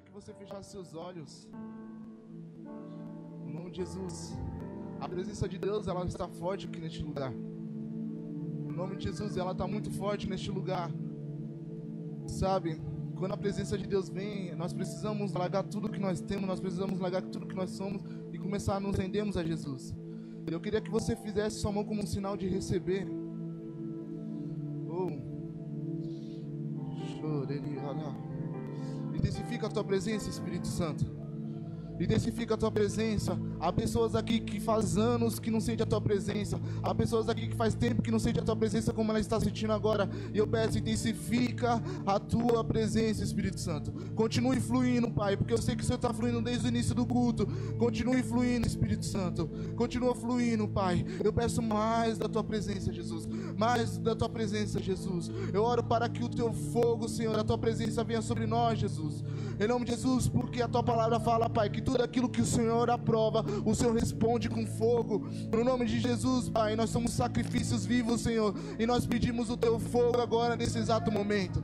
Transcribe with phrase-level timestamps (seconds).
[0.00, 1.48] queria que você fechasse seus olhos.
[3.46, 4.36] Em nome de Jesus.
[5.00, 7.32] A presença de Deus, ela está forte aqui neste lugar.
[7.32, 10.90] Em nome de Jesus, ela está muito forte neste lugar.
[12.26, 12.80] Sabe,
[13.16, 16.98] quando a presença de Deus vem, nós precisamos largar tudo que nós temos, nós precisamos
[16.98, 19.94] largar tudo que nós somos e começar a nos rendermos a Jesus.
[20.46, 23.06] Eu queria que você fizesse sua mão como um sinal de receber.
[24.88, 25.10] Oh.
[29.20, 31.19] Intensifica a tua presença, Espírito Santo.
[32.00, 33.38] Intensifica a tua presença.
[33.60, 36.58] Há pessoas aqui que faz anos que não sente a tua presença.
[36.82, 39.38] Há pessoas aqui que faz tempo que não sente a tua presença como ela está
[39.38, 40.08] sentindo agora.
[40.32, 43.92] E eu peço, intensifica a tua presença, Espírito Santo.
[44.14, 47.04] Continue fluindo, Pai, porque eu sei que o Senhor está fluindo desde o início do
[47.04, 47.46] culto.
[47.78, 49.48] Continue fluindo, Espírito Santo.
[49.76, 51.04] Continua fluindo, Pai.
[51.22, 53.28] Eu peço mais da tua presença, Jesus.
[53.58, 55.30] Mais da tua presença, Jesus.
[55.52, 59.22] Eu oro para que o teu fogo, Senhor, a tua presença venha sobre nós, Jesus.
[59.58, 62.46] Em nome de Jesus, porque a tua palavra fala, Pai, que tudo aquilo que o
[62.46, 65.26] Senhor aprova, o Senhor responde com fogo.
[65.52, 69.80] No nome de Jesus, Pai, nós somos sacrifícios vivos, Senhor, e nós pedimos o teu
[69.80, 71.62] fogo agora nesse exato momento.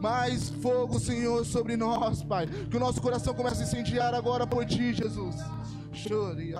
[0.00, 2.48] Mais fogo, Senhor, sobre nós, Pai.
[2.48, 5.36] Que o nosso coração comece a incendiar agora por ti, Jesus.
[5.92, 6.54] Chore,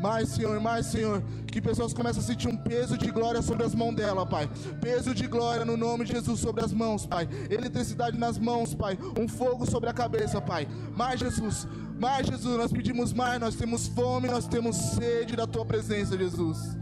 [0.00, 1.22] Mais, Senhor, mais, Senhor.
[1.46, 4.48] Que pessoas comecem a sentir um peso de glória sobre as mãos dela, Pai.
[4.80, 7.28] Peso de glória no nome de Jesus sobre as mãos, Pai.
[7.50, 8.98] Eletricidade nas mãos, Pai.
[9.18, 10.68] Um fogo sobre a cabeça, Pai.
[10.94, 11.66] Mais, Jesus.
[11.98, 12.56] Mais, Jesus.
[12.56, 13.40] Nós pedimos mais.
[13.40, 16.76] Nós temos fome, nós temos sede da Tua presença, Jesus.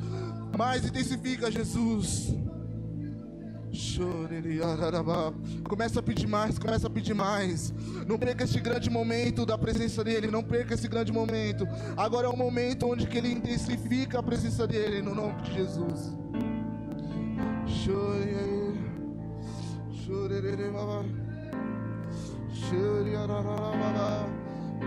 [0.56, 2.34] Mais intensifica, Jesus.
[5.68, 7.72] Começa a pedir mais, começa a pedir mais.
[8.06, 11.66] Não perca este grande momento da presença dele, não perca esse grande momento.
[11.96, 16.12] Agora é o momento onde que ele intensifica a presença dele no nome de Jesus.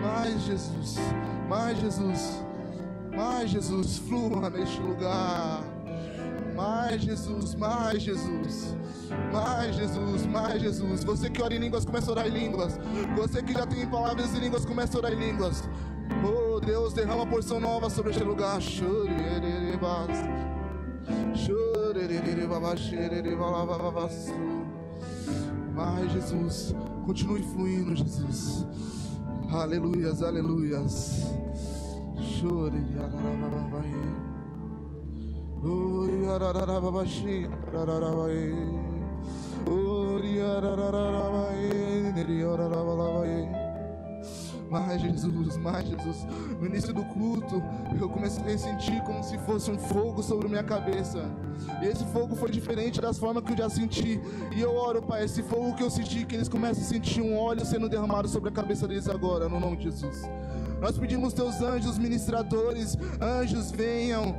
[0.02, 0.98] Mais Jesus,
[1.50, 2.44] mais Jesus,
[3.16, 5.77] mais Jesus, flua neste lugar.
[6.58, 8.76] Mais Jesus, mais Jesus.
[9.32, 11.04] Mais Jesus, mais Jesus.
[11.04, 12.80] Você que ora em línguas, começa a orar em línguas.
[13.16, 15.70] Você que já tem palavras em línguas, começa a orar em línguas.
[16.26, 18.60] Oh Deus, derrama porção nova sobre este lugar.
[25.76, 26.74] Mais Jesus,
[27.06, 28.66] continue fluindo, Jesus.
[29.52, 31.22] Aleluias, aleluias.
[32.40, 32.84] Chore,
[44.70, 46.28] mais Jesus, mais Jesus.
[46.60, 47.62] No início do culto,
[48.00, 51.24] eu comecei a sentir como se fosse um fogo sobre minha cabeça.
[51.82, 54.20] E esse fogo foi diferente das formas que eu já senti.
[54.56, 57.38] E eu oro, Pai, esse fogo que eu senti, que eles comecem a sentir um
[57.38, 60.24] óleo sendo derramado sobre a cabeça deles agora, no nome de Jesus.
[60.80, 64.36] Nós pedimos teus anjos ministradores, anjos venham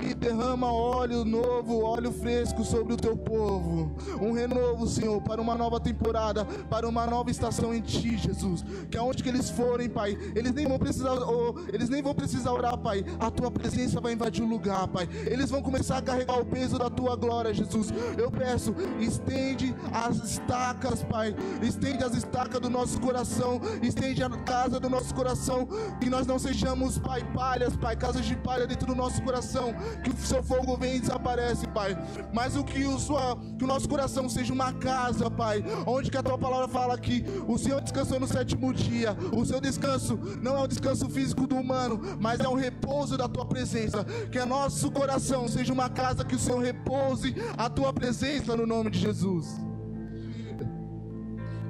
[0.00, 3.94] e derrama óleo novo, óleo fresco sobre o teu povo.
[4.20, 8.64] Um renovo, Senhor, para uma nova temporada, para uma nova estação em ti, Jesus.
[8.90, 12.52] Que aonde que eles forem, Pai, eles nem vão precisar, oh, eles nem vão precisar
[12.52, 13.04] orar, Pai.
[13.18, 15.08] A tua presença vai invadir o lugar, Pai.
[15.26, 17.88] Eles vão começar a carregar o peso da tua glória, Jesus.
[18.16, 21.34] Eu peço, estende as estacas, Pai.
[21.62, 25.66] Estende as estacas do nosso coração, estende a casa do nosso coração,
[26.00, 30.10] que nós não sejamos, Pai, palhas, Pai, casas de palha dentro do nosso coração que
[30.10, 31.96] o seu fogo vem e desaparece, Pai.
[32.32, 36.16] Mas o que o, sua, que o nosso coração seja uma casa, Pai, onde que
[36.16, 39.16] a tua palavra fala que o Senhor descansou no sétimo dia.
[39.36, 43.28] O seu descanso não é o descanso físico do humano, mas é o repouso da
[43.28, 44.04] tua presença.
[44.30, 48.66] Que o nosso coração seja uma casa que o Senhor repouse a tua presença no
[48.66, 49.60] nome de Jesus.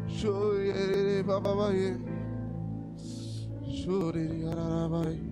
[0.07, 1.99] Chore, bababaye.
[3.67, 5.32] Chore, arabai.